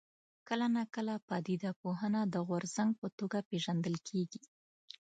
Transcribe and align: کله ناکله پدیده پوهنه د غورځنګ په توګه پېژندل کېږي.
کله 0.47 0.65
ناکله 0.75 1.13
پدیده 1.29 1.71
پوهنه 1.81 2.21
د 2.33 2.35
غورځنګ 2.47 2.91
په 3.01 3.07
توګه 3.19 3.37
پېژندل 3.49 3.95
کېږي. 4.07 4.41